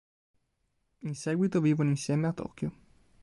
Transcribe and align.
In 1.01 1.13
seguito 1.13 1.61
vivono 1.61 1.91
insieme 1.91 2.25
a 2.25 2.33
Tokyo. 2.33 2.71